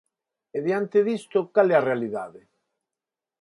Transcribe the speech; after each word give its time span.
E 0.57 0.59
diante 0.67 0.99
disto, 1.09 1.39
¿cal 1.53 1.67
é 1.73 1.75
a 1.77 1.85
realidade? 1.89 2.41